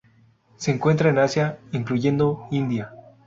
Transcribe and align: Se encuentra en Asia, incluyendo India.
Se 0.57 0.71
encuentra 0.71 1.11
en 1.11 1.19
Asia, 1.19 1.59
incluyendo 1.73 2.47
India. 2.49 2.91